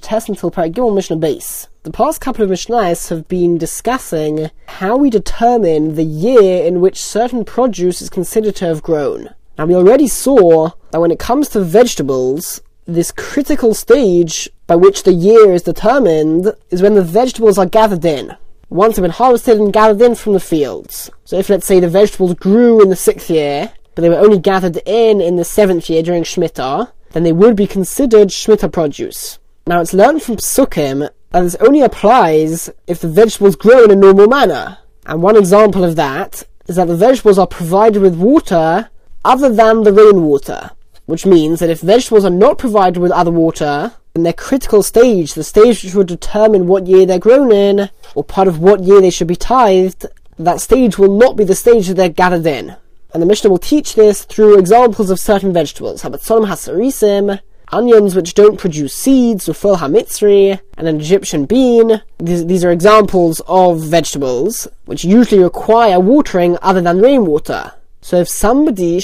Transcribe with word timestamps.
Test 0.00 0.30
until 0.30 0.50
Beis. 0.50 1.68
The 1.82 1.90
past 1.92 2.22
couple 2.22 2.42
of 2.42 2.50
Mishnahs 2.50 3.10
have 3.10 3.28
been 3.28 3.58
discussing 3.58 4.50
how 4.66 4.96
we 4.96 5.10
determine 5.10 5.94
the 5.94 6.04
year 6.04 6.64
in 6.64 6.80
which 6.80 7.02
certain 7.02 7.44
produce 7.44 8.00
is 8.00 8.08
considered 8.08 8.56
to 8.56 8.64
have 8.64 8.82
grown. 8.82 9.34
Now 9.58 9.66
we 9.66 9.74
already 9.74 10.08
saw 10.08 10.70
that 10.90 11.02
when 11.02 11.10
it 11.10 11.18
comes 11.18 11.50
to 11.50 11.60
vegetables, 11.60 12.62
this 12.86 13.12
critical 13.12 13.74
stage 13.74 14.48
by 14.66 14.76
which 14.76 15.02
the 15.02 15.12
year 15.12 15.52
is 15.52 15.64
determined 15.64 16.54
is 16.70 16.80
when 16.80 16.94
the 16.94 17.02
vegetables 17.02 17.58
are 17.58 17.66
gathered 17.66 18.06
in. 18.06 18.36
Once 18.70 18.96
they've 18.96 19.02
been 19.02 19.10
harvested 19.10 19.58
and 19.58 19.70
gathered 19.70 20.00
in 20.00 20.14
from 20.14 20.32
the 20.32 20.40
fields. 20.40 21.10
So 21.26 21.36
if 21.36 21.50
let's 21.50 21.66
say 21.66 21.78
the 21.78 21.90
vegetables 21.90 22.32
grew 22.32 22.80
in 22.80 22.88
the 22.88 22.96
sixth 22.96 23.28
year, 23.28 23.70
but 23.94 24.00
they 24.00 24.08
were 24.08 24.16
only 24.16 24.38
gathered 24.38 24.78
in 24.86 25.20
in 25.20 25.36
the 25.36 25.44
seventh 25.44 25.90
year 25.90 26.02
during 26.02 26.22
Shemitah, 26.22 26.90
then 27.18 27.24
they 27.24 27.32
would 27.32 27.56
be 27.56 27.66
considered 27.66 28.28
Shemitah 28.28 28.70
produce. 28.70 29.40
Now 29.66 29.80
it's 29.80 29.92
learned 29.92 30.22
from 30.22 30.36
Psukim 30.36 31.10
that 31.32 31.42
this 31.42 31.56
only 31.56 31.80
applies 31.80 32.70
if 32.86 33.00
the 33.00 33.08
vegetables 33.08 33.56
grow 33.56 33.82
in 33.82 33.90
a 33.90 33.96
normal 33.96 34.28
manner. 34.28 34.78
And 35.04 35.20
one 35.20 35.36
example 35.36 35.82
of 35.82 35.96
that 35.96 36.44
is 36.68 36.76
that 36.76 36.86
the 36.86 36.94
vegetables 36.94 37.36
are 37.36 37.48
provided 37.48 38.02
with 38.02 38.14
water 38.14 38.88
other 39.24 39.52
than 39.52 39.82
the 39.82 39.92
rainwater. 39.92 40.70
Which 41.06 41.26
means 41.26 41.58
that 41.58 41.70
if 41.70 41.80
vegetables 41.80 42.24
are 42.24 42.30
not 42.30 42.56
provided 42.56 43.00
with 43.00 43.10
other 43.10 43.32
water, 43.32 43.94
then 44.14 44.22
their 44.22 44.32
critical 44.32 44.84
stage, 44.84 45.34
the 45.34 45.42
stage 45.42 45.82
which 45.82 45.96
would 45.96 46.06
determine 46.06 46.68
what 46.68 46.86
year 46.86 47.04
they're 47.04 47.18
grown 47.18 47.50
in, 47.50 47.90
or 48.14 48.22
part 48.22 48.46
of 48.46 48.60
what 48.60 48.84
year 48.84 49.00
they 49.00 49.10
should 49.10 49.26
be 49.26 49.34
tithed, 49.34 50.06
that 50.38 50.60
stage 50.60 50.98
will 50.98 51.18
not 51.18 51.34
be 51.34 51.42
the 51.42 51.56
stage 51.56 51.88
that 51.88 51.94
they're 51.94 52.10
gathered 52.10 52.46
in. 52.46 52.76
And 53.12 53.22
the 53.22 53.26
Mishnah 53.26 53.50
will 53.50 53.58
teach 53.58 53.94
this 53.94 54.24
through 54.24 54.58
examples 54.58 55.10
of 55.10 55.18
certain 55.18 55.52
vegetables. 55.52 56.02
Habatzolim 56.02 56.46
hasarisim, 56.46 57.40
onions 57.72 58.14
which 58.14 58.34
don't 58.34 58.58
produce 58.58 58.94
seeds, 58.94 59.46
ufol 59.46 59.78
hamitzri, 59.78 60.60
and 60.76 60.88
an 60.88 61.00
Egyptian 61.00 61.46
bean. 61.46 62.02
These, 62.18 62.46
these 62.46 62.64
are 62.64 62.70
examples 62.70 63.40
of 63.46 63.82
vegetables 63.82 64.68
which 64.84 65.04
usually 65.04 65.42
require 65.42 65.98
watering 66.00 66.58
other 66.62 66.80
than 66.80 67.00
rainwater. 67.00 67.72
So 68.00 68.20
if 68.20 68.28
somebody 68.28 68.98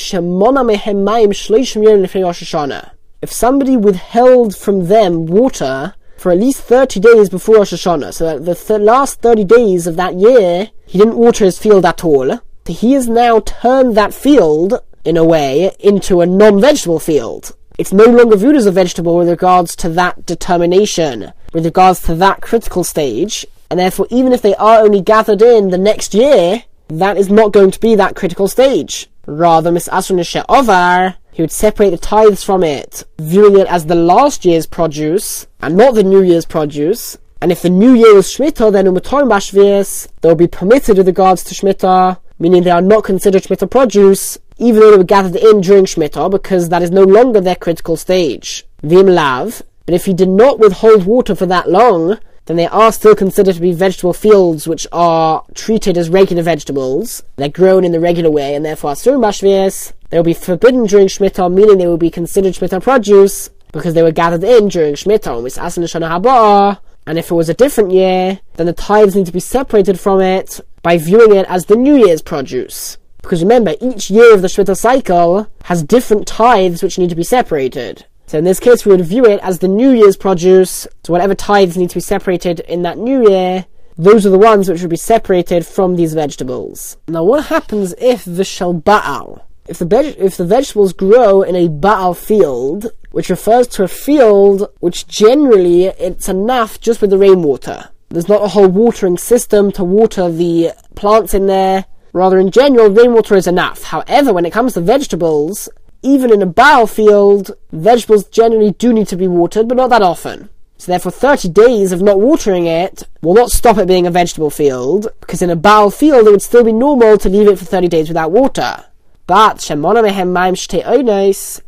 if 3.24 3.32
somebody 3.32 3.76
withheld 3.76 4.56
from 4.56 4.86
them 4.86 5.26
water 5.26 5.94
for 6.16 6.30
at 6.32 6.38
least 6.38 6.62
30 6.62 7.00
days 7.00 7.28
before 7.28 7.56
Rosh 7.56 7.72
Hashanah, 7.72 8.14
so 8.14 8.24
that 8.24 8.44
the 8.44 8.54
th- 8.54 8.80
last 8.80 9.20
30 9.20 9.44
days 9.44 9.86
of 9.86 9.96
that 9.96 10.14
year, 10.14 10.70
he 10.86 10.98
didn't 10.98 11.16
water 11.16 11.44
his 11.44 11.58
field 11.58 11.84
at 11.84 12.04
all, 12.04 12.38
he 12.72 12.92
has 12.92 13.08
now 13.08 13.40
turned 13.40 13.96
that 13.96 14.14
field, 14.14 14.80
in 15.04 15.16
a 15.16 15.24
way, 15.24 15.74
into 15.78 16.20
a 16.20 16.26
non-vegetable 16.26 16.98
field. 16.98 17.54
It's 17.76 17.92
no 17.92 18.04
longer 18.04 18.36
viewed 18.36 18.56
as 18.56 18.66
a 18.66 18.72
vegetable 18.72 19.16
with 19.16 19.28
regards 19.28 19.74
to 19.76 19.88
that 19.90 20.26
determination, 20.26 21.32
with 21.52 21.64
regards 21.64 22.00
to 22.02 22.14
that 22.14 22.40
critical 22.40 22.84
stage, 22.84 23.44
and 23.70 23.80
therefore 23.80 24.06
even 24.10 24.32
if 24.32 24.42
they 24.42 24.54
are 24.54 24.80
only 24.80 25.00
gathered 25.00 25.42
in 25.42 25.70
the 25.70 25.78
next 25.78 26.14
year, 26.14 26.64
that 26.88 27.16
is 27.16 27.30
not 27.30 27.52
going 27.52 27.70
to 27.72 27.80
be 27.80 27.94
that 27.96 28.14
critical 28.14 28.46
stage. 28.46 29.08
Rather, 29.26 29.72
Miss 29.72 29.88
Asr 29.88 30.44
Ovar, 30.48 31.16
he 31.32 31.42
would 31.42 31.50
separate 31.50 31.90
the 31.90 31.98
tithes 31.98 32.44
from 32.44 32.62
it, 32.62 33.04
viewing 33.18 33.58
it 33.58 33.66
as 33.66 33.86
the 33.86 33.94
last 33.94 34.44
year's 34.44 34.66
produce, 34.66 35.46
and 35.60 35.76
not 35.76 35.94
the 35.94 36.04
new 36.04 36.22
year's 36.22 36.44
produce. 36.46 37.18
And 37.40 37.50
if 37.50 37.62
the 37.62 37.70
new 37.70 37.94
year 37.94 38.16
is 38.18 38.28
Shemitah, 38.28 38.72
then 38.72 38.86
Umatorim 38.86 39.28
Bashvias, 39.28 40.08
they 40.20 40.28
will 40.28 40.36
be 40.36 40.46
permitted 40.46 40.96
with 40.96 41.08
regards 41.08 41.42
to 41.44 41.54
Shemitah, 41.54 42.18
meaning 42.38 42.62
they 42.62 42.70
are 42.70 42.82
not 42.82 43.04
considered 43.04 43.42
Shemitah 43.42 43.70
produce, 43.70 44.38
even 44.58 44.80
though 44.80 44.90
they 44.92 44.98
were 44.98 45.04
gathered 45.04 45.36
in 45.36 45.60
during 45.60 45.84
Shemitah, 45.84 46.30
because 46.30 46.68
that 46.68 46.82
is 46.82 46.90
no 46.90 47.02
longer 47.02 47.40
their 47.40 47.56
critical 47.56 47.96
stage. 47.96 48.64
Vim 48.82 49.06
Lav, 49.06 49.62
but 49.86 49.94
if 49.94 50.04
he 50.06 50.14
did 50.14 50.28
not 50.28 50.58
withhold 50.58 51.04
water 51.04 51.34
for 51.34 51.46
that 51.46 51.70
long, 51.70 52.18
then 52.46 52.56
they 52.56 52.66
are 52.66 52.92
still 52.92 53.14
considered 53.14 53.54
to 53.54 53.60
be 53.60 53.72
vegetable 53.72 54.12
fields 54.12 54.68
which 54.68 54.86
are 54.92 55.44
treated 55.54 55.96
as 55.96 56.10
regular 56.10 56.42
vegetables. 56.42 57.22
They're 57.36 57.48
grown 57.48 57.84
in 57.84 57.92
the 57.92 58.00
regular 58.00 58.30
way, 58.30 58.54
and 58.54 58.64
therefore 58.64 58.92
Asurim 58.92 59.20
Bashvias, 59.20 59.92
they 60.10 60.18
will 60.18 60.24
be 60.24 60.34
forbidden 60.34 60.84
during 60.86 61.06
Shemitah, 61.06 61.52
meaning 61.52 61.78
they 61.78 61.86
will 61.86 61.96
be 61.96 62.10
considered 62.10 62.54
Shemitah 62.54 62.82
produce, 62.82 63.48
because 63.72 63.94
they 63.94 64.02
were 64.02 64.12
gathered 64.12 64.44
in 64.44 64.68
during 64.68 64.94
Shemitah, 64.94 66.78
and 67.06 67.18
if 67.18 67.30
it 67.30 67.34
was 67.34 67.48
a 67.48 67.54
different 67.54 67.90
year, 67.90 68.40
then 68.54 68.66
the 68.66 68.72
tithes 68.72 69.14
need 69.14 69.26
to 69.26 69.32
be 69.32 69.40
separated 69.40 70.00
from 70.00 70.20
it, 70.20 70.60
by 70.84 70.98
viewing 70.98 71.34
it 71.34 71.46
as 71.48 71.64
the 71.64 71.74
New 71.74 71.96
Year's 71.96 72.22
produce. 72.22 72.98
Because 73.22 73.42
remember, 73.42 73.74
each 73.80 74.10
year 74.10 74.34
of 74.34 74.42
the 74.42 74.48
Shemitah 74.48 74.76
cycle 74.76 75.48
has 75.64 75.82
different 75.82 76.26
tithes 76.26 76.82
which 76.82 76.98
need 76.98 77.08
to 77.08 77.16
be 77.16 77.24
separated. 77.24 78.04
So 78.26 78.36
in 78.38 78.44
this 78.44 78.60
case, 78.60 78.84
we 78.84 78.92
would 78.92 79.04
view 79.04 79.24
it 79.24 79.40
as 79.42 79.58
the 79.58 79.68
New 79.68 79.90
Year's 79.90 80.16
produce. 80.16 80.86
So 81.02 81.12
whatever 81.12 81.34
tithes 81.34 81.78
need 81.78 81.88
to 81.88 81.96
be 81.96 82.00
separated 82.00 82.60
in 82.60 82.82
that 82.82 82.98
New 82.98 83.28
Year, 83.30 83.64
those 83.96 84.26
are 84.26 84.30
the 84.30 84.38
ones 84.38 84.68
which 84.68 84.82
would 84.82 84.90
be 84.90 84.96
separated 84.96 85.66
from 85.66 85.96
these 85.96 86.12
vegetables. 86.12 86.98
Now, 87.08 87.24
what 87.24 87.46
happens 87.46 87.94
if 87.98 88.26
the 88.26 88.42
shalba'al, 88.42 89.42
if 89.66 89.78
the 89.78 89.86
veg- 89.86 90.16
if 90.18 90.36
the 90.36 90.44
vegetables 90.44 90.92
grow 90.92 91.40
in 91.40 91.56
a 91.56 91.68
baal 91.68 92.12
field, 92.12 92.88
which 93.10 93.30
refers 93.30 93.68
to 93.68 93.84
a 93.84 93.88
field 93.88 94.68
which 94.80 95.06
generally 95.06 95.86
it's 95.86 96.28
enough 96.28 96.78
just 96.78 97.00
with 97.00 97.08
the 97.08 97.18
rainwater. 97.18 97.88
There's 98.14 98.28
not 98.28 98.44
a 98.44 98.48
whole 98.48 98.68
watering 98.68 99.18
system 99.18 99.72
to 99.72 99.82
water 99.82 100.30
the 100.30 100.70
plants 100.94 101.34
in 101.34 101.48
there. 101.48 101.86
Rather, 102.12 102.38
in 102.38 102.52
general, 102.52 102.88
rainwater 102.88 103.34
is 103.34 103.48
enough. 103.48 103.82
However, 103.82 104.32
when 104.32 104.46
it 104.46 104.52
comes 104.52 104.74
to 104.74 104.80
vegetables, 104.80 105.68
even 106.02 106.32
in 106.32 106.40
a 106.40 106.46
baal 106.46 106.86
field, 106.86 107.50
vegetables 107.72 108.28
generally 108.28 108.70
do 108.70 108.92
need 108.92 109.08
to 109.08 109.16
be 109.16 109.26
watered, 109.26 109.66
but 109.66 109.76
not 109.76 109.90
that 109.90 110.02
often. 110.02 110.48
So 110.78 110.92
therefore, 110.92 111.10
30 111.10 111.48
days 111.48 111.90
of 111.90 112.02
not 112.02 112.20
watering 112.20 112.66
it 112.66 113.02
will 113.20 113.34
not 113.34 113.50
stop 113.50 113.78
it 113.78 113.88
being 113.88 114.06
a 114.06 114.12
vegetable 114.12 114.50
field, 114.50 115.08
because 115.18 115.42
in 115.42 115.50
a 115.50 115.56
baal 115.56 115.90
field 115.90 116.28
it 116.28 116.30
would 116.30 116.40
still 116.40 116.62
be 116.62 116.72
normal 116.72 117.18
to 117.18 117.28
leave 117.28 117.48
it 117.48 117.58
for 117.58 117.64
30 117.64 117.88
days 117.88 118.06
without 118.06 118.30
water. 118.30 118.84
But 119.26 119.68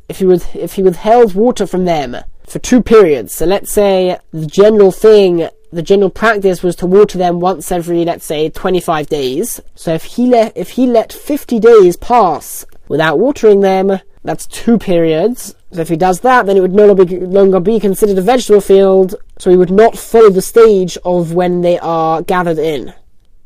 if 0.08 0.18
he, 0.18 0.32
if 0.60 0.72
he 0.74 0.82
withheld 0.84 1.34
water 1.34 1.66
from 1.66 1.86
them 1.86 2.16
for 2.46 2.60
two 2.60 2.82
periods, 2.82 3.34
so 3.34 3.46
let's 3.46 3.72
say 3.72 4.20
the 4.32 4.46
general 4.46 4.92
thing 4.92 5.48
the 5.72 5.82
general 5.82 6.10
practice 6.10 6.62
was 6.62 6.76
to 6.76 6.86
water 6.86 7.18
them 7.18 7.40
once 7.40 7.70
every, 7.72 8.04
let's 8.04 8.24
say, 8.24 8.48
25 8.48 9.08
days. 9.08 9.60
So 9.74 9.94
if 9.94 10.04
he 10.04 10.26
let, 10.26 10.56
if 10.56 10.70
he 10.70 10.86
let 10.86 11.12
50 11.12 11.58
days 11.58 11.96
pass 11.96 12.64
without 12.88 13.18
watering 13.18 13.60
them, 13.60 14.00
that's 14.24 14.46
two 14.46 14.78
periods. 14.78 15.54
So 15.72 15.80
if 15.80 15.88
he 15.88 15.96
does 15.96 16.20
that, 16.20 16.46
then 16.46 16.56
it 16.56 16.60
would 16.60 16.74
no 16.74 16.86
longer 16.86 17.04
be, 17.04 17.20
longer 17.20 17.60
be 17.60 17.78
considered 17.80 18.18
a 18.18 18.22
vegetable 18.22 18.60
field, 18.60 19.14
so 19.38 19.50
he 19.50 19.56
would 19.56 19.70
not 19.70 19.98
follow 19.98 20.30
the 20.30 20.42
stage 20.42 20.96
of 21.04 21.32
when 21.34 21.60
they 21.60 21.78
are 21.78 22.22
gathered 22.22 22.58
in. 22.58 22.94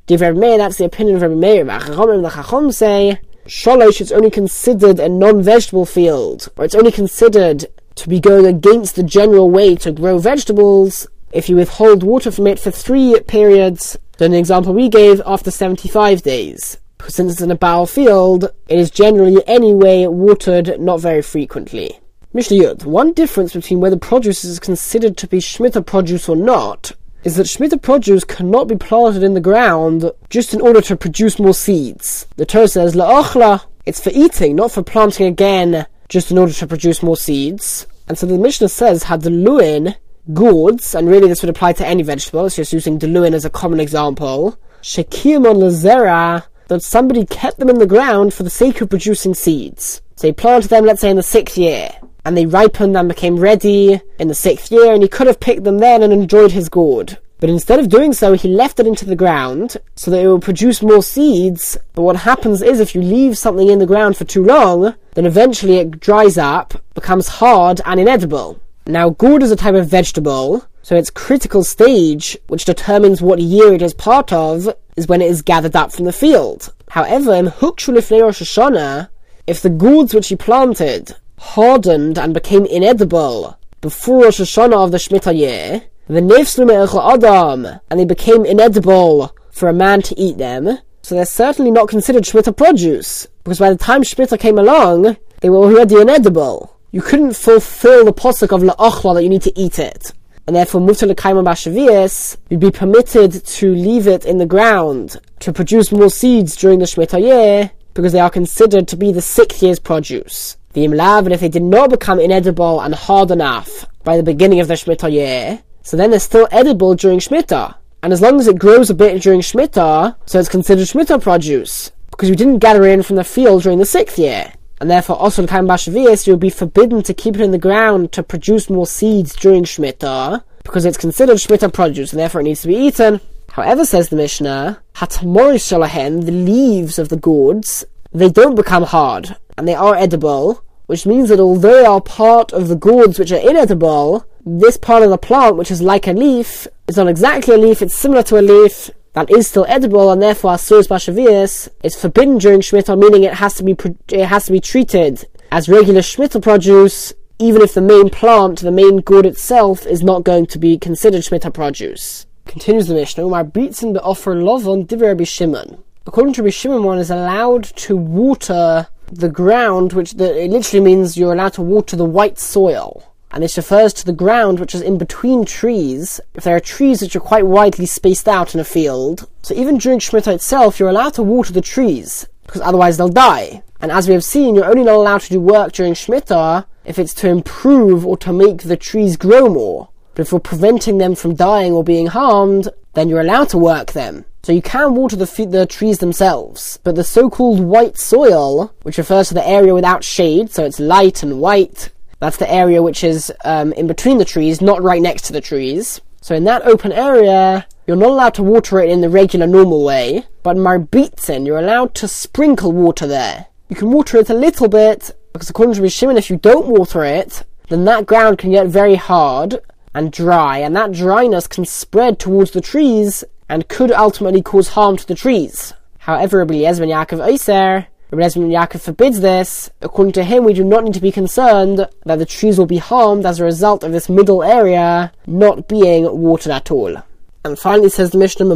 Rabbi 0.08 0.56
that's 0.56 0.78
the 0.78 0.84
opinion 0.84 1.16
of 1.16 1.22
Rabbi 1.22 1.34
Meir. 1.34 1.64
The 1.64 2.30
Chacham 2.34 2.72
say, 2.72 3.20
Shalosh 3.46 4.00
is 4.00 4.10
only 4.10 4.30
considered 4.30 4.98
a 4.98 5.08
non-vegetable 5.08 5.86
field, 5.86 6.48
or 6.56 6.64
it's 6.64 6.74
only 6.74 6.92
considered 6.92 7.66
to 7.94 8.08
be 8.08 8.20
going 8.20 8.46
against 8.46 8.96
the 8.96 9.02
general 9.02 9.50
way 9.50 9.76
to 9.76 9.92
grow 9.92 10.18
vegetables 10.18 11.06
if 11.32 11.48
you 11.48 11.56
withhold 11.56 12.02
water 12.02 12.30
from 12.30 12.46
it 12.46 12.58
for 12.58 12.70
three 12.70 13.18
periods, 13.20 13.98
then 14.18 14.32
the 14.32 14.38
example 14.38 14.74
we 14.74 14.88
gave 14.88 15.20
after 15.24 15.50
75 15.50 16.22
days. 16.22 16.78
Since 17.08 17.32
it's 17.32 17.40
in 17.40 17.50
a 17.50 17.56
baal 17.56 17.86
field, 17.86 18.44
it 18.68 18.78
is 18.78 18.90
generally 18.90 19.42
anyway 19.46 20.06
watered 20.06 20.80
not 20.80 21.00
very 21.00 21.22
frequently. 21.22 21.98
Mishnah 22.32 22.58
Yud, 22.58 22.84
one 22.84 23.12
difference 23.12 23.54
between 23.54 23.80
whether 23.80 23.96
produce 23.96 24.44
is 24.44 24.60
considered 24.60 25.16
to 25.16 25.26
be 25.26 25.38
Shemitah 25.38 25.84
produce 25.84 26.28
or 26.28 26.36
not 26.36 26.92
is 27.24 27.36
that 27.36 27.46
Shemitah 27.46 27.82
produce 27.82 28.24
cannot 28.24 28.68
be 28.68 28.76
planted 28.76 29.22
in 29.22 29.34
the 29.34 29.40
ground 29.40 30.10
just 30.30 30.54
in 30.54 30.60
order 30.60 30.80
to 30.82 30.96
produce 30.96 31.38
more 31.38 31.54
seeds. 31.54 32.26
The 32.36 32.46
Torah 32.46 32.68
says, 32.68 32.94
La'ochla, 32.94 33.64
it's 33.84 34.00
for 34.00 34.10
eating, 34.14 34.56
not 34.56 34.70
for 34.70 34.82
planting 34.82 35.26
again 35.26 35.86
just 36.08 36.30
in 36.30 36.38
order 36.38 36.52
to 36.52 36.66
produce 36.66 37.02
more 37.02 37.16
seeds. 37.16 37.86
And 38.08 38.18
so 38.18 38.26
the 38.26 38.38
Mishnah 38.38 38.68
says, 38.68 39.04
had 39.04 39.22
the 39.22 39.30
luin 39.30 39.96
gourds, 40.34 40.94
and 40.94 41.08
really 41.08 41.28
this 41.28 41.42
would 41.42 41.50
apply 41.50 41.72
to 41.74 41.86
any 41.86 42.02
vegetable, 42.02 42.46
it's 42.46 42.56
just 42.56 42.72
using 42.72 42.98
deluin 42.98 43.34
as 43.34 43.44
a 43.44 43.50
common 43.50 43.80
example, 43.80 44.58
shekimon 44.82 45.56
lazera, 45.56 46.44
that 46.68 46.82
somebody 46.82 47.26
kept 47.26 47.58
them 47.58 47.68
in 47.68 47.78
the 47.78 47.86
ground 47.86 48.32
for 48.32 48.42
the 48.44 48.50
sake 48.50 48.80
of 48.80 48.90
producing 48.90 49.34
seeds. 49.34 50.02
So 50.16 50.28
he 50.28 50.32
planted 50.32 50.68
them, 50.68 50.84
let's 50.84 51.00
say, 51.00 51.10
in 51.10 51.16
the 51.16 51.22
sixth 51.22 51.58
year, 51.58 51.90
and 52.24 52.36
they 52.36 52.46
ripened 52.46 52.96
and 52.96 53.08
became 53.08 53.36
ready 53.36 54.00
in 54.18 54.28
the 54.28 54.34
sixth 54.34 54.70
year, 54.70 54.92
and 54.92 55.02
he 55.02 55.08
could 55.08 55.26
have 55.26 55.40
picked 55.40 55.64
them 55.64 55.78
then 55.78 56.02
and 56.02 56.12
enjoyed 56.12 56.52
his 56.52 56.68
gourd. 56.68 57.18
But 57.40 57.48
instead 57.48 57.80
of 57.80 57.88
doing 57.88 58.12
so, 58.12 58.34
he 58.34 58.48
left 58.48 58.78
it 58.80 58.86
into 58.86 59.06
the 59.06 59.16
ground 59.16 59.78
so 59.96 60.10
that 60.10 60.22
it 60.22 60.28
will 60.28 60.40
produce 60.40 60.82
more 60.82 61.02
seeds. 61.02 61.78
But 61.94 62.02
what 62.02 62.16
happens 62.16 62.60
is 62.60 62.80
if 62.80 62.94
you 62.94 63.00
leave 63.00 63.38
something 63.38 63.68
in 63.68 63.78
the 63.78 63.86
ground 63.86 64.18
for 64.18 64.24
too 64.24 64.44
long, 64.44 64.94
then 65.14 65.24
eventually 65.24 65.78
it 65.78 66.00
dries 66.00 66.36
up, 66.36 66.74
becomes 66.92 67.28
hard 67.28 67.80
and 67.86 67.98
inedible. 67.98 68.60
Now, 68.90 69.10
gourd 69.10 69.44
is 69.44 69.52
a 69.52 69.56
type 69.56 69.76
of 69.76 69.86
vegetable, 69.86 70.64
so 70.82 70.96
its 70.96 71.10
critical 71.10 71.62
stage, 71.62 72.36
which 72.48 72.64
determines 72.64 73.22
what 73.22 73.38
year 73.38 73.72
it 73.72 73.82
is 73.82 73.94
part 73.94 74.32
of, 74.32 74.68
is 74.96 75.06
when 75.06 75.22
it 75.22 75.30
is 75.30 75.42
gathered 75.42 75.76
up 75.76 75.92
from 75.92 76.06
the 76.06 76.12
field. 76.12 76.74
However, 76.88 77.32
in 77.32 77.46
Hukshulifnei 77.46 78.20
Rosh 78.20 78.42
Hashanah, 78.42 79.08
if 79.46 79.62
the 79.62 79.70
gourds 79.70 80.12
which 80.12 80.26
he 80.26 80.34
planted 80.34 81.14
hardened 81.38 82.18
and 82.18 82.34
became 82.34 82.66
inedible 82.66 83.56
before 83.80 84.24
Rosh 84.24 84.40
Hashanah 84.40 84.84
of 84.84 84.90
the 84.90 84.98
Shemitah 84.98 85.38
year, 85.38 85.82
the 86.08 86.20
nifslu 86.20 87.14
adam, 87.14 87.80
and 87.90 88.00
they 88.00 88.04
became 88.04 88.44
inedible 88.44 89.32
for 89.52 89.68
a 89.68 89.72
man 89.72 90.02
to 90.02 90.18
eat 90.18 90.36
them, 90.36 90.78
so 91.02 91.14
they're 91.14 91.26
certainly 91.26 91.70
not 91.70 91.88
considered 91.88 92.24
Shemitah 92.24 92.56
produce, 92.56 93.28
because 93.44 93.60
by 93.60 93.70
the 93.70 93.78
time 93.78 94.02
Shemitah 94.02 94.40
came 94.40 94.58
along, 94.58 95.16
they 95.42 95.48
were 95.48 95.58
already 95.58 96.00
inedible. 96.00 96.76
You 96.92 97.02
couldn't 97.02 97.36
fulfill 97.36 98.04
the 98.04 98.12
posuk 98.12 98.50
of 98.52 98.62
la'achla 98.62 99.14
that 99.14 99.22
you 99.22 99.28
need 99.28 99.42
to 99.42 99.58
eat 99.58 99.78
it. 99.78 100.12
And 100.48 100.56
therefore, 100.56 100.80
l'kaimon 100.80 101.44
bashavias, 101.44 102.36
you'd 102.48 102.58
be 102.58 102.72
permitted 102.72 103.44
to 103.44 103.72
leave 103.72 104.08
it 104.08 104.24
in 104.24 104.38
the 104.38 104.46
ground 104.46 105.16
to 105.38 105.52
produce 105.52 105.92
more 105.92 106.10
seeds 106.10 106.56
during 106.56 106.80
the 106.80 106.86
Shemitah 106.86 107.20
year, 107.20 107.70
because 107.94 108.12
they 108.12 108.18
are 108.18 108.30
considered 108.30 108.88
to 108.88 108.96
be 108.96 109.12
the 109.12 109.22
sixth 109.22 109.62
year's 109.62 109.78
produce. 109.78 110.56
The 110.72 110.84
imlav, 110.84 111.20
and 111.20 111.32
if 111.32 111.38
they 111.38 111.48
did 111.48 111.62
not 111.62 111.90
become 111.90 112.18
inedible 112.18 112.80
and 112.80 112.92
hard 112.92 113.30
enough 113.30 113.86
by 114.02 114.16
the 114.16 114.24
beginning 114.24 114.58
of 114.58 114.66
the 114.66 114.74
Shemitah 114.74 115.12
year, 115.12 115.62
so 115.82 115.96
then 115.96 116.10
they're 116.10 116.18
still 116.18 116.48
edible 116.50 116.96
during 116.96 117.20
Shemitah. 117.20 117.76
And 118.02 118.12
as 118.12 118.20
long 118.20 118.40
as 118.40 118.48
it 118.48 118.58
grows 118.58 118.90
a 118.90 118.94
bit 118.94 119.22
during 119.22 119.42
Shemitah, 119.42 120.16
so 120.26 120.40
it's 120.40 120.48
considered 120.48 120.88
Shemitah 120.88 121.22
produce, 121.22 121.92
because 122.10 122.28
you 122.28 122.34
didn't 122.34 122.58
gather 122.58 122.84
in 122.86 123.04
from 123.04 123.14
the 123.14 123.22
field 123.22 123.62
during 123.62 123.78
the 123.78 123.86
sixth 123.86 124.18
year. 124.18 124.52
And 124.80 124.90
therefore, 124.90 125.16
also 125.16 125.42
in 125.42 125.48
Kaim 125.48 125.66
Bashavias, 125.66 126.26
you'll 126.26 126.38
be 126.38 126.48
forbidden 126.48 127.02
to 127.02 127.12
keep 127.12 127.34
it 127.34 127.42
in 127.42 127.50
the 127.50 127.58
ground 127.58 128.12
to 128.12 128.22
produce 128.22 128.70
more 128.70 128.86
seeds 128.86 129.36
during 129.36 129.64
Shemitah, 129.64 130.42
because 130.64 130.86
it's 130.86 130.96
considered 130.96 131.36
Shemitah 131.36 131.72
produce, 131.72 132.12
and 132.12 132.20
therefore 132.20 132.40
it 132.40 132.44
needs 132.44 132.62
to 132.62 132.68
be 132.68 132.76
eaten. 132.76 133.20
However, 133.52 133.84
says 133.84 134.08
the 134.08 134.16
Mishnah, 134.16 134.80
Hatamoris 134.94 135.68
Shalahen, 135.68 136.24
the 136.24 136.32
leaves 136.32 136.98
of 136.98 137.10
the 137.10 137.16
gourds, 137.16 137.84
they 138.12 138.30
don't 138.30 138.54
become 138.54 138.84
hard, 138.84 139.36
and 139.58 139.68
they 139.68 139.74
are 139.74 139.94
edible, 139.94 140.64
which 140.86 141.04
means 141.04 141.28
that 141.28 141.40
although 141.40 141.80
they 141.80 141.84
are 141.84 142.00
part 142.00 142.52
of 142.52 142.68
the 142.68 142.76
gourds 142.76 143.18
which 143.18 143.32
are 143.32 143.48
inedible, 143.48 144.24
this 144.46 144.78
part 144.78 145.02
of 145.02 145.10
the 145.10 145.18
plant, 145.18 145.56
which 145.56 145.70
is 145.70 145.82
like 145.82 146.06
a 146.06 146.12
leaf, 146.12 146.66
is 146.88 146.96
not 146.96 147.08
exactly 147.08 147.54
a 147.54 147.58
leaf, 147.58 147.82
it's 147.82 147.94
similar 147.94 148.22
to 148.22 148.38
a 148.38 148.40
leaf, 148.40 148.90
that 149.12 149.30
is 149.30 149.48
still 149.48 149.66
edible, 149.68 150.10
and 150.10 150.22
therefore 150.22 150.52
Asuris 150.52 150.88
Bashavias 150.88 151.68
is 151.82 152.00
forbidden 152.00 152.38
during 152.38 152.60
Shemitah, 152.60 152.98
meaning 152.98 153.24
it 153.24 153.34
has 153.34 153.54
to 153.54 153.64
be, 153.64 153.76
it 154.08 154.26
has 154.26 154.46
to 154.46 154.52
be 154.52 154.60
treated 154.60 155.26
as 155.50 155.68
regular 155.68 156.00
Shemitah 156.00 156.42
produce, 156.42 157.12
even 157.38 157.62
if 157.62 157.74
the 157.74 157.80
main 157.80 158.08
plant, 158.08 158.60
the 158.60 158.70
main 158.70 158.98
gourd 158.98 159.26
itself, 159.26 159.86
is 159.86 160.02
not 160.02 160.24
going 160.24 160.46
to 160.46 160.58
be 160.58 160.78
considered 160.78 161.22
Shemitah 161.22 161.52
produce. 161.52 162.26
Continues 162.46 162.88
the 162.88 162.94
Mishnah, 162.94 163.26
Umar 163.26 163.44
Britzen 163.44 163.94
be'offer 163.94 164.40
lovon 164.40 164.86
divrei 164.86 165.26
Shimon. 165.26 165.82
According 166.06 166.34
to 166.34 166.50
Shimon, 166.50 166.84
one 166.84 166.98
is 166.98 167.10
allowed 167.10 167.64
to 167.64 167.96
water 167.96 168.88
the 169.12 169.28
ground, 169.28 169.92
which 169.92 170.12
the, 170.12 170.44
it 170.44 170.50
literally 170.50 170.84
means 170.84 171.16
you're 171.16 171.32
allowed 171.32 171.54
to 171.54 171.62
water 171.62 171.96
the 171.96 172.04
white 172.04 172.38
soil. 172.38 173.04
And 173.32 173.42
this 173.42 173.56
refers 173.56 173.92
to 173.94 174.04
the 174.04 174.12
ground 174.12 174.58
which 174.58 174.74
is 174.74 174.82
in 174.82 174.98
between 174.98 175.44
trees, 175.44 176.20
if 176.34 176.44
there 176.44 176.56
are 176.56 176.60
trees 176.60 177.00
which 177.00 177.14
are 177.14 177.20
quite 177.20 177.46
widely 177.46 177.86
spaced 177.86 178.26
out 178.26 178.54
in 178.54 178.60
a 178.60 178.64
field. 178.64 179.28
So 179.42 179.54
even 179.54 179.78
during 179.78 180.00
Shemitah 180.00 180.34
itself, 180.34 180.80
you're 180.80 180.88
allowed 180.88 181.14
to 181.14 181.22
water 181.22 181.52
the 181.52 181.60
trees, 181.60 182.26
because 182.44 182.60
otherwise 182.60 182.96
they'll 182.96 183.08
die. 183.08 183.62
And 183.80 183.92
as 183.92 184.08
we 184.08 184.14
have 184.14 184.24
seen, 184.24 184.54
you're 184.54 184.64
only 184.68 184.84
not 184.84 184.96
allowed 184.96 185.20
to 185.22 185.30
do 185.30 185.40
work 185.40 185.72
during 185.72 185.94
Shemitah 185.94 186.66
if 186.84 186.98
it's 186.98 187.14
to 187.14 187.28
improve 187.28 188.04
or 188.04 188.16
to 188.18 188.32
make 188.32 188.62
the 188.62 188.76
trees 188.76 189.16
grow 189.16 189.48
more. 189.48 189.88
But 190.14 190.22
if 190.22 190.32
you're 190.32 190.40
preventing 190.40 190.98
them 190.98 191.14
from 191.14 191.34
dying 191.34 191.72
or 191.72 191.84
being 191.84 192.08
harmed, 192.08 192.68
then 192.94 193.08
you're 193.08 193.20
allowed 193.20 193.48
to 193.50 193.58
work 193.58 193.92
them. 193.92 194.24
So 194.42 194.52
you 194.52 194.62
can 194.62 194.94
water 194.94 195.16
the, 195.16 195.46
the 195.46 195.66
trees 195.66 195.98
themselves, 195.98 196.78
but 196.82 196.96
the 196.96 197.04
so-called 197.04 197.60
white 197.60 197.98
soil, 197.98 198.74
which 198.82 198.98
refers 198.98 199.28
to 199.28 199.34
the 199.34 199.46
area 199.46 199.74
without 199.74 200.02
shade, 200.02 200.50
so 200.50 200.64
it's 200.64 200.80
light 200.80 201.22
and 201.22 201.40
white, 201.40 201.90
that's 202.20 202.36
the 202.36 202.50
area 202.50 202.82
which 202.82 203.02
is 203.02 203.32
um, 203.44 203.72
in 203.72 203.86
between 203.86 204.18
the 204.18 204.24
trees, 204.24 204.60
not 204.60 204.82
right 204.82 205.02
next 205.02 205.22
to 205.22 205.32
the 205.32 205.40
trees. 205.40 206.00
So 206.20 206.34
in 206.34 206.44
that 206.44 206.66
open 206.66 206.92
area, 206.92 207.66
you're 207.86 207.96
not 207.96 208.10
allowed 208.10 208.34
to 208.34 208.42
water 208.42 208.78
it 208.78 208.90
in 208.90 209.00
the 209.00 209.08
regular 209.08 209.46
normal 209.46 209.84
way, 209.84 210.26
but 210.42 210.56
marbitzen, 210.56 211.46
you're 211.46 211.58
allowed 211.58 211.94
to 211.96 212.08
sprinkle 212.08 212.72
water 212.72 213.06
there. 213.06 213.46
You 213.68 213.76
can 213.76 213.90
water 213.90 214.18
it 214.18 214.30
a 214.30 214.34
little 214.34 214.68
bit, 214.68 215.10
because 215.32 215.48
according 215.48 215.74
to 215.76 215.80
Rishimon, 215.80 216.18
if 216.18 216.28
you 216.28 216.36
don't 216.36 216.66
water 216.66 217.04
it, 217.04 217.44
then 217.68 217.84
that 217.86 218.04
ground 218.04 218.38
can 218.38 218.50
get 218.50 218.66
very 218.66 218.96
hard 218.96 219.60
and 219.94 220.12
dry, 220.12 220.58
and 220.58 220.76
that 220.76 220.92
dryness 220.92 221.46
can 221.46 221.64
spread 221.64 222.18
towards 222.18 222.50
the 222.50 222.60
trees 222.60 223.24
and 223.48 223.68
could 223.68 223.90
ultimately 223.90 224.42
cause 224.42 224.68
harm 224.68 224.96
to 224.96 225.06
the 225.06 225.14
trees. 225.14 225.72
However, 225.98 226.38
Rabbi 226.38 226.54
Eliezer 226.54 226.82
ben 226.82 226.90
Yaakov 226.90 227.26
Oiser, 227.26 227.86
Rabbi 228.10 228.28
ben 228.34 228.50
Yaakov 228.50 228.80
forbids 228.80 229.20
this. 229.20 229.70
According 229.82 230.12
to 230.12 230.24
him, 230.24 230.44
we 230.44 230.52
do 230.52 230.64
not 230.64 230.84
need 230.84 230.94
to 230.94 231.00
be 231.00 231.12
concerned 231.12 231.88
that 232.04 232.18
the 232.18 232.26
trees 232.26 232.58
will 232.58 232.66
be 232.66 232.78
harmed 232.78 233.24
as 233.24 233.38
a 233.38 233.44
result 233.44 233.84
of 233.84 233.92
this 233.92 234.08
middle 234.08 234.42
area 234.42 235.12
not 235.26 235.68
being 235.68 236.20
watered 236.20 236.52
at 236.52 236.70
all. 236.70 236.96
And 237.44 237.58
finally, 237.58 237.88
says 237.88 238.10
the 238.10 238.18
Mishnah, 238.18 238.46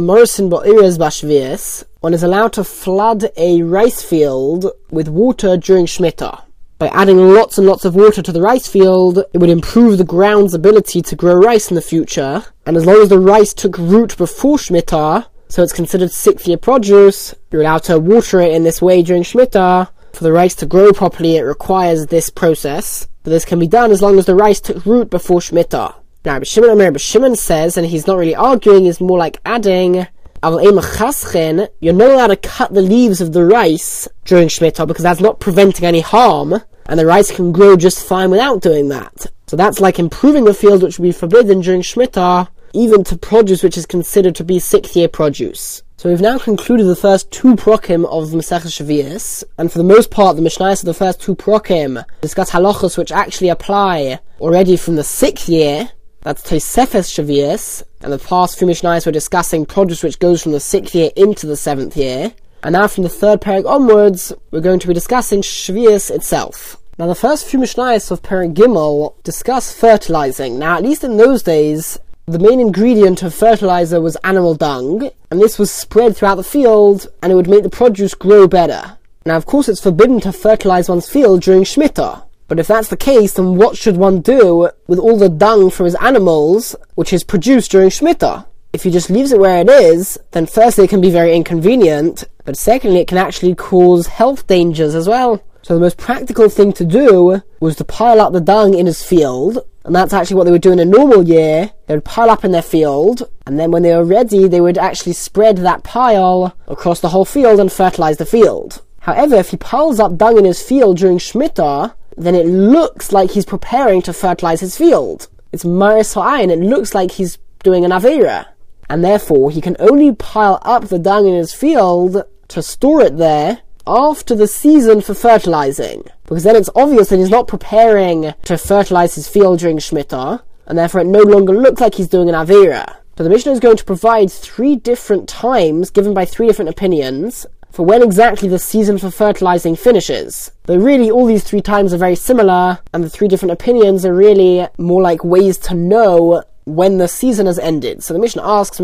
one 2.01 2.13
is 2.13 2.23
allowed 2.23 2.53
to 2.53 2.63
flood 2.63 3.31
a 3.37 3.63
rice 3.63 4.01
field 4.03 4.71
with 4.91 5.07
water 5.07 5.57
during 5.57 5.85
Shemitah 5.85 6.41
by 6.77 6.87
adding 6.87 7.33
lots 7.33 7.57
and 7.57 7.65
lots 7.65 7.85
of 7.85 7.95
water 7.95 8.21
to 8.21 8.31
the 8.31 8.41
rice 8.41 8.67
field, 8.67 9.19
it 9.33 9.37
would 9.37 9.49
improve 9.49 9.97
the 9.97 10.03
ground's 10.03 10.53
ability 10.53 11.01
to 11.01 11.15
grow 11.15 11.33
rice 11.33 11.69
in 11.69 11.75
the 11.75 11.81
future. 11.81 12.43
And 12.65 12.75
as 12.75 12.85
long 12.85 13.01
as 13.01 13.09
the 13.09 13.19
rice 13.19 13.53
took 13.53 13.77
root 13.77 14.17
before 14.17 14.57
Shemitah, 14.57 15.25
so 15.47 15.63
it's 15.63 15.73
considered 15.73 16.11
sixth 16.11 16.47
year 16.47 16.57
produce, 16.57 17.33
you're 17.51 17.61
allowed 17.61 17.83
to 17.83 17.99
water 17.99 18.39
it 18.39 18.53
in 18.53 18.63
this 18.63 18.81
way 18.81 19.01
during 19.01 19.23
Shemitah. 19.23 19.89
For 20.13 20.23
the 20.23 20.31
rice 20.31 20.55
to 20.55 20.65
grow 20.65 20.91
properly, 20.93 21.37
it 21.37 21.41
requires 21.41 22.07
this 22.07 22.29
process. 22.29 23.07
But 23.23 23.31
this 23.31 23.45
can 23.45 23.59
be 23.59 23.67
done 23.67 23.91
as 23.91 24.01
long 24.01 24.17
as 24.17 24.25
the 24.25 24.35
rice 24.35 24.61
took 24.61 24.85
root 24.85 25.09
before 25.09 25.39
Shemitah. 25.39 25.95
Now, 26.23 26.41
Shimon 26.41 26.71
Amir 26.71 26.97
Shimon 26.97 27.35
says, 27.35 27.77
and 27.77 27.85
he's 27.85 28.07
not 28.07 28.17
really 28.17 28.35
arguing, 28.35 28.85
is 28.85 28.99
more 28.99 29.17
like 29.17 29.39
adding 29.45 30.07
you're 30.43 31.93
not 31.93 32.11
allowed 32.11 32.27
to 32.27 32.35
cut 32.35 32.71
the 32.71 32.81
leaves 32.81 33.19
of 33.19 33.33
the 33.33 33.43
rice 33.43 34.07
during 34.25 34.47
Shemitah 34.47 34.85
because 34.87 35.01
that's 35.01 35.19
not 35.19 35.39
preventing 35.39 35.85
any 35.85 36.01
harm, 36.01 36.61
and 36.85 36.99
the 36.99 37.05
rice 37.05 37.31
can 37.31 37.51
grow 37.51 37.75
just 37.75 38.05
fine 38.05 38.29
without 38.29 38.61
doing 38.61 38.89
that. 38.89 39.25
So 39.47 39.55
that's 39.55 39.79
like 39.79 39.97
improving 39.97 40.43
the 40.45 40.53
field 40.53 40.83
which 40.83 40.99
would 40.99 41.03
be 41.03 41.11
forbidden 41.11 41.61
during 41.61 41.81
Shemitah, 41.81 42.47
even 42.75 43.03
to 43.05 43.17
produce 43.17 43.63
which 43.63 43.77
is 43.77 43.85
considered 43.85 44.35
to 44.35 44.43
be 44.43 44.59
sixth 44.59 44.95
year 44.95 45.07
produce. 45.07 45.81
So 45.97 46.09
we've 46.09 46.19
now 46.19 46.37
concluded 46.37 46.83
the 46.83 46.95
first 46.95 47.31
two 47.31 47.55
prokim 47.55 48.05
of 48.05 48.29
Masechah 48.29 48.67
Shavias, 48.67 49.45
and 49.57 49.71
for 49.71 49.77
the 49.77 49.83
most 49.83 50.11
part, 50.11 50.35
the 50.35 50.41
Mishnayos 50.41 50.81
of 50.81 50.87
the 50.87 50.93
first 50.93 51.21
two 51.21 51.35
prokim 51.35 52.03
discuss 52.19 52.51
halachos 52.51 52.97
which 52.97 53.13
actually 53.13 53.47
apply 53.47 54.19
already 54.41 54.75
from 54.75 54.97
the 54.97 55.05
sixth 55.05 55.47
year. 55.47 55.89
That's 56.21 56.43
Tosefes 56.43 57.09
Shavias, 57.09 57.81
and 58.01 58.11
the 58.11 58.19
past 58.19 58.59
few 58.59 58.67
Mishnayos 58.67 59.05
were 59.05 59.11
discussing 59.13 59.65
produce 59.65 60.03
which 60.03 60.19
goes 60.19 60.43
from 60.43 60.51
the 60.51 60.59
sixth 60.59 60.93
year 60.93 61.11
into 61.15 61.47
the 61.47 61.55
seventh 61.55 61.95
year. 61.95 62.33
And 62.61 62.73
now 62.73 62.87
from 62.87 63.03
the 63.03 63.09
third 63.09 63.41
parak 63.41 63.65
onwards, 63.65 64.33
we're 64.51 64.59
going 64.59 64.79
to 64.79 64.87
be 64.87 64.93
discussing 64.93 65.41
Shavias 65.41 66.11
itself. 66.11 66.77
Now 66.97 67.07
the 67.07 67.15
first 67.15 67.45
few 67.47 67.59
Mishnayos 67.59 68.09
of 68.09 68.21
Parak 68.21 68.53
Gimel 68.53 69.21
discuss 69.23 69.73
fertilizing. 69.77 70.57
Now 70.57 70.77
at 70.77 70.83
least 70.83 71.03
in 71.03 71.17
those 71.17 71.43
days, 71.43 71.99
the 72.27 72.39
main 72.39 72.59
ingredient 72.59 73.21
of 73.21 73.35
fertilizer 73.35 74.01
was 74.01 74.17
animal 74.23 74.55
dung, 74.55 75.11
and 75.29 75.39
this 75.39 75.59
was 75.59 75.69
spread 75.69 76.17
throughout 76.17 76.35
the 76.35 76.43
field, 76.43 77.07
and 77.21 77.31
it 77.31 77.35
would 77.35 77.47
make 77.47 77.61
the 77.61 77.69
produce 77.69 78.15
grow 78.15 78.47
better. 78.47 78.97
Now 79.27 79.37
of 79.37 79.45
course 79.45 79.69
it's 79.69 79.81
forbidden 79.81 80.19
to 80.21 80.31
fertilize 80.31 80.89
one's 80.89 81.07
field 81.07 81.43
during 81.43 81.63
Shemitah, 81.63 82.23
but 82.47 82.59
if 82.59 82.67
that's 82.67 82.87
the 82.87 82.97
case, 82.97 83.33
then 83.33 83.57
what 83.57 83.77
should 83.77 83.97
one 83.97 84.21
do 84.21 84.69
with 84.87 84.97
all 84.97 85.17
the 85.17 85.29
dung 85.29 85.69
from 85.69 85.85
his 85.85 85.95
animals, 85.95 86.75
which 86.95 87.13
is 87.13 87.23
produced 87.23 87.71
during 87.71 87.89
Shemitah? 87.89 88.45
If 88.73 88.83
he 88.83 88.91
just 88.91 89.09
leaves 89.11 89.31
it 89.31 89.39
where 89.39 89.61
it 89.61 89.69
is, 89.69 90.17
then 90.31 90.47
firstly 90.47 90.85
it 90.85 90.89
can 90.89 91.01
be 91.01 91.11
very 91.11 91.35
inconvenient, 91.35 92.23
but 92.43 92.57
secondly 92.57 93.01
it 93.01 93.07
can 93.07 93.19
actually 93.19 93.53
cause 93.55 94.07
health 94.07 94.47
dangers 94.47 94.95
as 94.95 95.07
well. 95.07 95.43
So 95.61 95.75
the 95.75 95.79
most 95.79 95.97
practical 95.97 96.49
thing 96.49 96.73
to 96.73 96.85
do 96.85 97.41
was 97.59 97.75
to 97.77 97.83
pile 97.83 98.19
up 98.19 98.33
the 98.33 98.41
dung 98.41 98.73
in 98.73 98.85
his 98.85 99.03
field, 99.03 99.59
and 99.85 99.95
that's 99.95 100.13
actually 100.13 100.35
what 100.35 100.45
they 100.45 100.51
would 100.51 100.63
do 100.63 100.71
in 100.71 100.79
a 100.79 100.85
normal 100.85 101.23
year. 101.23 101.71
They 101.85 101.93
would 101.93 102.03
pile 102.03 102.31
up 102.31 102.43
in 102.43 102.51
their 102.51 102.63
field, 102.63 103.29
and 103.45 103.59
then 103.59 103.69
when 103.69 103.83
they 103.83 103.95
were 103.95 104.03
ready, 104.03 104.47
they 104.47 104.59
would 104.59 104.79
actually 104.79 105.13
spread 105.13 105.57
that 105.57 105.83
pile 105.83 106.57
across 106.67 106.99
the 106.99 107.09
whole 107.09 107.25
field 107.25 107.59
and 107.59 107.71
fertilize 107.71 108.17
the 108.17 108.25
field. 108.25 108.81
However, 109.01 109.35
if 109.35 109.51
he 109.51 109.57
piles 109.57 109.99
up 109.99 110.17
dung 110.17 110.39
in 110.39 110.45
his 110.45 110.61
field 110.61 110.97
during 110.97 111.19
Shemitah, 111.19 111.93
then 112.17 112.33
it 112.33 112.47
looks 112.47 113.11
like 113.11 113.31
he's 113.31 113.45
preparing 113.45 114.01
to 114.01 114.13
fertilize 114.13 114.61
his 114.61 114.75
field. 114.75 115.27
It's 115.51 115.63
Maris 115.63 116.17
and 116.17 116.51
it 116.51 116.59
looks 116.59 116.95
like 116.95 117.11
he's 117.11 117.37
doing 117.61 117.85
an 117.85 117.91
Avera. 117.91 118.47
And 118.89 119.03
therefore, 119.03 119.51
he 119.51 119.61
can 119.61 119.75
only 119.79 120.13
pile 120.15 120.59
up 120.63 120.85
the 120.85 120.97
dung 120.97 121.27
in 121.27 121.35
his 121.35 121.53
field 121.53 122.23
to 122.47 122.61
store 122.63 123.01
it 123.01 123.17
there 123.17 123.61
after 123.87 124.35
the 124.35 124.47
season 124.47 125.01
for 125.01 125.13
fertilizing. 125.13 126.03
Because 126.23 126.43
then 126.43 126.55
it's 126.55 126.69
obvious 126.75 127.09
that 127.09 127.19
he's 127.19 127.29
not 127.29 127.47
preparing 127.47 128.33
to 128.43 128.57
fertilize 128.57 129.15
his 129.15 129.27
field 129.27 129.59
during 129.59 129.77
Shemitah, 129.77 130.41
and 130.65 130.77
therefore 130.77 131.01
it 131.01 131.07
no 131.07 131.21
longer 131.21 131.53
looks 131.53 131.81
like 131.81 131.95
he's 131.95 132.07
doing 132.07 132.29
an 132.29 132.35
Avera. 132.35 132.97
So 133.17 133.23
the 133.23 133.29
Mishnah 133.29 133.53
is 133.53 133.59
going 133.59 133.77
to 133.77 133.85
provide 133.85 134.31
three 134.31 134.75
different 134.75 135.29
times, 135.29 135.89
given 135.89 136.13
by 136.13 136.25
three 136.25 136.47
different 136.47 136.69
opinions, 136.69 137.45
for 137.71 137.85
when 137.85 138.01
exactly 138.01 138.49
the 138.49 138.59
season 138.59 138.97
for 138.97 139.11
fertilizing 139.11 139.75
finishes. 139.75 140.51
But 140.65 140.79
really, 140.79 141.11
all 141.11 141.25
these 141.25 141.43
three 141.43 141.61
times 141.61 141.93
are 141.93 141.97
very 141.97 142.15
similar, 142.15 142.79
and 142.93 143.03
the 143.03 143.09
three 143.09 143.27
different 143.27 143.51
opinions 143.51 144.05
are 144.05 144.13
really 144.13 144.67
more 144.77 145.01
like 145.01 145.23
ways 145.23 145.57
to 145.59 145.73
know 145.73 146.43
when 146.65 146.97
the 146.97 147.07
season 147.07 147.45
has 147.45 147.59
ended. 147.59 148.03
So 148.03 148.13
the 148.13 148.19
Mishnah 148.19 148.41
asks, 148.43 148.79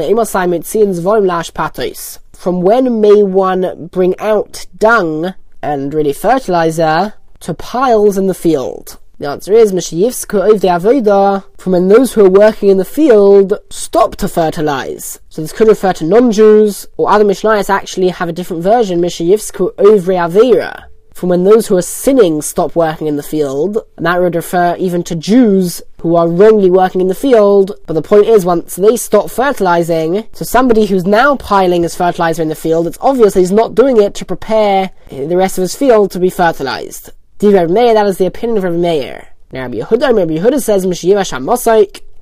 From 2.42 2.62
when 2.62 3.02
may 3.02 3.22
one 3.22 3.86
bring 3.92 4.18
out 4.18 4.66
dung 4.76 5.36
and 5.62 5.94
really 5.94 6.12
fertilizer 6.12 7.14
to 7.42 7.54
piles 7.54 8.18
in 8.18 8.26
the 8.26 8.34
field? 8.34 8.98
The 9.20 9.30
answer 9.30 9.54
is 9.54 9.70
from 9.70 10.28
when 11.74 11.88
those 11.88 12.14
who 12.14 12.26
are 12.26 12.30
working 12.32 12.70
in 12.70 12.78
the 12.78 12.84
field 12.84 13.54
stop 13.70 14.16
to 14.16 14.28
fertilize. 14.28 15.20
So 15.30 15.44
this 15.44 15.54
could 15.54 15.68
refer 15.68 15.94
to 15.94 16.04
non-Jews, 16.04 16.88
or 16.98 17.12
other 17.12 17.26
Mishnayos 17.26 17.70
actually 17.70 18.10
have 18.10 18.30
a 18.30 18.34
different 18.34 18.64
version, 18.64 19.00
Mishayivsku 19.00 19.76
Ovre 19.76 20.28
Avera, 20.28 20.86
from 21.22 21.30
when 21.30 21.44
those 21.44 21.68
who 21.68 21.78
are 21.78 21.84
sinning 21.84 22.42
stop 22.42 22.76
working 22.76 23.06
in 23.06 23.16
the 23.16 23.22
field, 23.22 23.78
and 23.96 24.08
that 24.08 24.20
would 24.20 24.34
refer 24.34 24.76
even 24.78 25.04
to 25.04 25.16
Jews 25.16 25.80
who 26.00 26.16
are 26.16 26.28
wrongly 26.28 26.72
working 26.72 27.00
in 27.00 27.10
the 27.10 27.14
field. 27.14 27.74
But 27.86 27.94
the 27.94 28.02
point 28.02 28.26
is, 28.26 28.44
once 28.44 28.76
they 28.76 28.98
stop 28.98 29.30
fertilizing, 29.30 30.28
so 30.32 30.44
somebody 30.44 30.88
who's 30.88 31.06
now 31.06 31.36
piling 31.36 31.84
his 31.84 31.94
fertilizer 31.94 32.42
in 32.42 32.50
the 32.50 32.56
field, 32.56 32.88
it's 32.88 32.98
obvious 33.02 33.36
he's 33.36 33.52
not 33.52 33.76
doing 33.76 34.02
it 34.02 34.16
to 34.16 34.26
prepare 34.26 34.90
the 35.12 35.38
rest 35.38 35.60
of 35.60 35.62
his 35.62 35.76
field 35.76 36.10
to 36.10 36.20
be 36.20 36.32
fertilized. 36.32 37.12
Rabbi 37.40 37.72
Meir, 37.72 37.94
that 37.94 38.08
is 38.08 38.18
the 38.18 38.26
opinion 38.26 38.58
of 38.58 38.64
Rabbi 38.64 38.78
Meir. 38.78 39.28
Now 39.52 39.62
Rabbi 39.62 39.78
Yehuda, 39.78 40.18
Rabbi 40.18 40.38
Yehuda 40.38 40.60
says, 40.60 40.88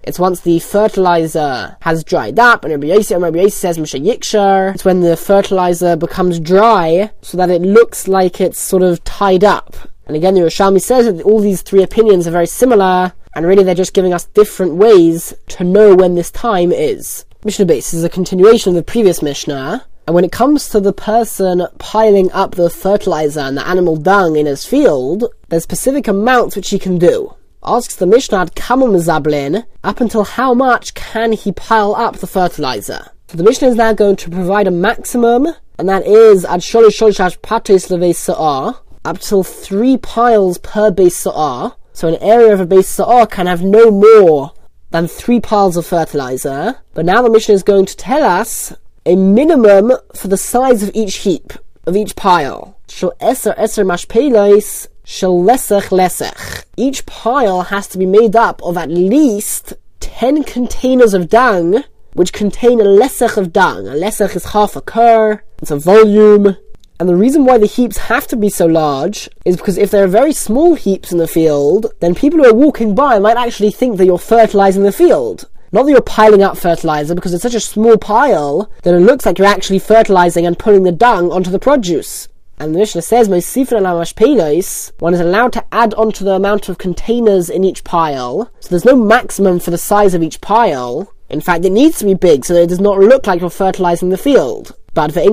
it's 0.10 0.18
once 0.18 0.39
the 0.39 0.58
fertilizer 0.58 1.78
has 1.82 2.04
dried 2.04 2.39
up, 2.39 2.63
and 2.63 2.74
Rabbi 2.74 2.88
Yossi, 2.88 3.13
and 3.13 3.22
Rabbi 3.22 3.38
Yossi 3.38 3.51
says 3.51 3.78
Mishayikshar, 3.78 4.74
it's 4.74 4.84
when 4.84 5.01
the 5.01 5.16
fertilizer 5.16 5.96
becomes 5.96 6.39
dry, 6.39 7.12
so 7.22 7.38
that 7.38 7.51
it 7.51 7.62
looks 7.62 8.08
like 8.08 8.42
it's 8.42 8.60
sort 8.60 8.82
of 8.82 9.04
tied 9.04 9.44
up. 9.44 9.75
And 10.08 10.18
again, 10.18 10.34
the 10.34 10.42
Yerushalmi 10.42 10.82
says 10.82 11.06
that 11.06 11.22
all 11.22 11.39
these 11.39 11.62
three 11.62 11.84
opinions 11.84 12.25
are 12.25 12.32
very 12.32 12.48
similar, 12.48 13.13
and 13.36 13.46
really 13.46 13.63
they're 13.63 13.75
just 13.75 13.94
giving 13.94 14.12
us 14.12 14.25
different 14.25 14.78
ways 14.78 15.32
to 15.50 15.63
know 15.63 15.94
when 15.94 16.16
this 16.16 16.32
time 16.32 16.72
is. 16.72 17.25
Mishnah 17.46 17.68
Beis 17.68 17.94
is 17.94 18.04
a 18.04 18.10
continuation 18.10 18.72
of 18.72 18.78
the 18.78 18.92
previous 18.92 19.22
Mishnah, 19.22 19.86
and 20.08 20.16
when 20.16 20.25
it 20.25 20.32
comes 20.32 20.70
to 20.70 20.80
the 20.80 20.92
person 20.92 21.68
piling 21.78 22.32
up 22.32 22.56
the 22.56 22.72
fertilizer 22.72 23.42
and 23.42 23.56
the 23.56 23.68
animal 23.68 23.96
dung 23.96 24.38
in 24.38 24.48
his 24.48 24.66
field, 24.66 25.25
there's 25.50 25.62
specific 25.62 26.08
amounts 26.08 26.56
which 26.56 26.72
he 26.72 26.80
can 26.80 26.98
do. 26.98 27.36
Asks 27.63 27.98
the 27.98 28.08
Mishnah 28.08 28.46
Kamam 28.56 28.96
Zablin, 28.96 29.66
up 29.84 30.00
until 30.00 30.24
how 30.24 30.54
much 30.54 30.94
can 30.94 31.34
he 31.34 31.51
pile 31.51 31.94
up 31.94 32.16
the 32.16 32.28
fertilizer? 32.28 33.10
So 33.28 33.38
the 33.38 33.44
Mishnah 33.44 33.68
is 33.68 33.75
now 33.75 33.92
going 33.92 34.16
to 34.16 34.30
provide 34.30 34.66
a 34.66 34.72
maximum, 34.72 35.46
and 35.78 35.89
that 35.89 36.08
is 36.08 36.46
ad 36.46 36.62
sholish 36.62 36.98
sholish 36.98 37.38
beis 37.38 38.16
sa'ah, 38.16 38.80
up 39.04 39.20
till 39.20 39.44
three 39.44 39.98
piles 39.98 40.58
per 40.60 40.89
beis 40.89 41.12
sa'ah. 41.12 41.75
So 41.92 42.08
an 42.08 42.16
area 42.22 42.54
of 42.54 42.62
a 42.62 42.66
beis 42.66 42.86
sa'ah 42.86 43.28
can 43.28 43.48
have 43.48 43.62
no 43.62 43.92
more 43.92 44.54
than 44.92 45.10
three 45.10 45.42
piles 45.42 45.75
of 45.75 45.86
fertilizer. 45.86 46.78
But 46.94 47.06
now 47.06 47.22
the 47.22 47.30
Mishnah 47.30 47.56
is 47.56 47.63
going 47.63 47.88
to 47.88 47.98
tell 47.98 48.24
us 48.24 48.74
a 49.06 49.18
minimum 49.18 49.92
for 50.16 50.30
the 50.30 50.38
size 50.38 50.82
of 50.82 50.92
each 50.94 51.18
heap, 51.18 51.51
of 51.86 51.98
each 51.98 52.16
pile. 52.16 52.78
Shall 52.88 53.12
eser 53.20 53.54
eser 53.58 53.86
mashpelos 53.86 54.88
shall 55.10 55.34
lesech 55.34 55.89
lesech. 55.89 56.63
Each 56.78 57.04
pile 57.08 57.63
has 57.63 57.88
to 57.88 57.98
be 57.98 58.06
made 58.06 58.36
up 58.36 58.62
of 58.62 58.78
at 58.78 58.92
least 58.92 59.74
10 60.01 60.44
containers 60.44 61.16
of 61.16 61.30
dung, 61.30 61.84
which 62.13 62.32
contain 62.32 62.80
a 62.80 62.84
lesech 62.84 63.36
of 63.36 63.51
dung. 63.51 63.88
A 63.88 63.94
lesech 63.94 64.36
is 64.36 64.54
half 64.54 64.75
a 64.75 64.82
kor, 64.82 65.44
it's 65.63 65.72
a 65.72 65.78
volume. 65.78 66.56
And 67.00 67.10
the 67.10 67.16
reason 67.16 67.44
why 67.44 67.58
the 67.58 67.66
heaps 67.66 67.98
have 67.98 68.28
to 68.28 68.36
be 68.36 68.50
so 68.50 68.68
large 68.68 69.28
is 69.46 69.58
because 69.58 69.80
if 69.80 69.89
there 69.89 70.04
are 70.04 70.20
very 70.20 70.32
small 70.32 70.75
heaps 70.75 71.12
in 71.12 71.18
the 71.18 71.28
field, 71.28 71.88
then 72.01 72.13
people 72.13 72.39
who 72.39 72.50
are 72.50 72.54
walking 72.54 72.94
by 72.94 73.18
might 73.18 73.38
actually 73.38 73.72
think 73.72 73.98
that 73.98 74.06
you're 74.06 74.20
fertilizing 74.20 74.84
the 74.84 74.92
field. 74.92 75.50
Not 75.72 75.86
that 75.86 75.92
you're 75.92 76.01
piling 76.01 76.44
up 76.44 76.56
fertilizer 76.56 77.16
because 77.16 77.34
it's 77.34 77.44
such 77.44 77.56
a 77.56 77.60
small 77.60 77.98
pile 77.98 78.72
that 78.84 78.94
it 78.94 79.00
looks 79.00 79.25
like 79.25 79.39
you're 79.39 79.48
actually 79.48 79.80
fertilizing 79.80 80.46
and 80.46 80.60
putting 80.60 80.84
the 80.84 80.92
dung 80.92 81.32
onto 81.32 81.50
the 81.50 81.58
produce. 81.58 82.28
And 82.60 82.75
the 82.75 82.80
Mishnah 82.80 83.01
says, 83.04 83.30
one 83.30 85.13
is 85.13 85.20
allowed 85.22 85.54
to 85.54 85.66
add 85.72 85.94
onto 85.94 86.25
the 86.25 86.34
amount 86.34 86.68
of 86.68 86.78
containers 86.78 87.50
in 87.50 87.63
each 87.63 87.86
pile. 87.86 88.51
So 88.60 88.70
there's 88.70 88.84
no 88.84 88.98
maximum 88.98 89.60
for 89.60 89.72
the 89.72 89.78
size 89.78 90.13
of 90.13 90.22
each 90.22 90.42
pile. 90.42 91.13
In 91.30 91.39
fact, 91.39 91.63
it 91.63 91.72
needs 91.72 92.00
to 92.00 92.06
be 92.06 92.16
big 92.16 92.44
so 92.44 92.54
that 92.54 92.63
it 92.63 92.70
does 92.70 92.82
not 92.82 93.00
look 93.00 93.28
like 93.28 93.39
you're 93.39 93.50
fertilizing 93.50 94.10
the 94.10 94.18
field. 94.18 94.75
But 94.94 95.13
for 95.13 95.22
you 95.22 95.32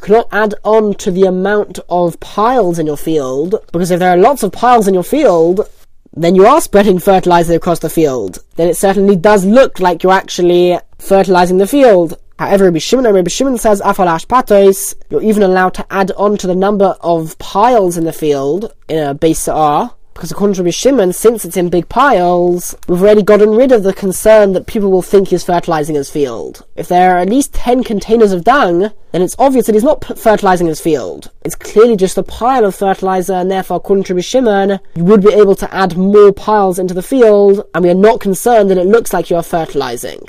cannot 0.00 0.28
add 0.30 0.54
on 0.62 0.94
to 0.94 1.10
the 1.10 1.24
amount 1.24 1.80
of 1.88 2.20
piles 2.20 2.78
in 2.78 2.86
your 2.86 2.96
field, 2.96 3.56
because 3.72 3.90
if 3.90 3.98
there 3.98 4.10
are 4.10 4.16
lots 4.16 4.44
of 4.44 4.52
piles 4.52 4.86
in 4.86 4.94
your 4.94 5.02
field, 5.02 5.68
then 6.12 6.34
you 6.36 6.46
are 6.46 6.60
spreading 6.60 6.98
fertilizer 6.98 7.54
across 7.54 7.80
the 7.80 7.90
field. 7.90 8.38
Then 8.56 8.68
it 8.68 8.76
certainly 8.76 9.16
does 9.16 9.44
look 9.44 9.80
like 9.80 10.02
you're 10.02 10.12
actually 10.12 10.78
fertilizing 10.98 11.58
the 11.58 11.66
field. 11.66 12.16
However, 12.38 12.64
Rabbi 12.66 12.78
Shimon, 12.78 13.12
Rabbi 13.12 13.28
Shimon 13.28 13.58
says, 13.58 13.80
Afalash 13.80 14.94
you're 15.10 15.22
even 15.22 15.42
allowed 15.42 15.74
to 15.74 15.86
add 15.92 16.12
on 16.12 16.36
to 16.38 16.46
the 16.46 16.54
number 16.54 16.94
of 17.00 17.36
piles 17.38 17.96
in 17.96 18.04
the 18.04 18.12
field 18.12 18.72
in 18.88 19.02
a 19.02 19.12
base 19.12 19.48
R, 19.48 19.92
because 20.14 20.30
according 20.30 20.54
to 20.54 20.62
Rabbi 20.62 20.70
Shimon, 20.70 21.12
since 21.12 21.44
it's 21.44 21.56
in 21.56 21.68
big 21.68 21.88
piles, 21.88 22.76
we've 22.86 23.02
already 23.02 23.22
gotten 23.22 23.50
rid 23.50 23.72
of 23.72 23.82
the 23.82 23.92
concern 23.92 24.52
that 24.52 24.68
people 24.68 24.90
will 24.90 25.02
think 25.02 25.28
he's 25.28 25.42
fertilizing 25.42 25.96
his 25.96 26.10
field. 26.10 26.64
If 26.76 26.86
there 26.86 27.14
are 27.14 27.18
at 27.18 27.28
least 27.28 27.54
10 27.54 27.82
containers 27.82 28.32
of 28.32 28.44
dung, 28.44 28.90
then 29.10 29.22
it's 29.22 29.36
obvious 29.38 29.66
that 29.66 29.74
he's 29.74 29.82
not 29.82 30.04
fertilizing 30.18 30.68
his 30.68 30.80
field. 30.80 31.32
It's 31.44 31.56
clearly 31.56 31.96
just 31.96 32.18
a 32.18 32.22
pile 32.22 32.64
of 32.64 32.74
fertilizer, 32.74 33.34
and 33.34 33.50
therefore, 33.50 33.78
according 33.78 34.04
to 34.04 34.14
Rabbi 34.14 34.22
Shimon, 34.22 34.80
you 34.94 35.04
would 35.04 35.22
be 35.22 35.34
able 35.34 35.56
to 35.56 35.74
add 35.74 35.96
more 35.96 36.32
piles 36.32 36.78
into 36.78 36.94
the 36.94 37.02
field, 37.02 37.64
and 37.74 37.84
we 37.84 37.90
are 37.90 37.94
not 37.94 38.20
concerned 38.20 38.70
that 38.70 38.78
it 38.78 38.86
looks 38.86 39.12
like 39.12 39.28
you 39.28 39.36
are 39.36 39.42
fertilizing. 39.42 40.20